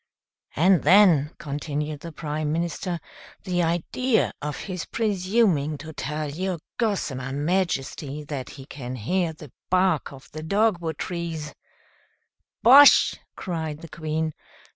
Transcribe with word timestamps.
"And 0.55 0.81
then," 0.81 1.29
continued 1.37 1.99
the 1.99 2.11
Prime 2.11 2.51
Minister, 2.51 2.99
"the 3.43 3.61
idea 3.61 4.31
of 4.41 4.57
his 4.61 4.85
presuming 4.85 5.77
to 5.77 5.93
tell 5.93 6.27
your 6.31 6.57
Gossamer 6.79 7.31
Majesty 7.33 8.23
that 8.23 8.49
he 8.57 8.65
can 8.65 8.95
hear 8.95 9.31
the 9.31 9.51
bark 9.69 10.11
of 10.11 10.27
the 10.31 10.41
dogwood 10.41 10.97
trees" 10.97 11.53
"Bosh!" 12.63 13.13
cried 13.35 13.81
the 13.83 13.89
Queen. 13.89 14.33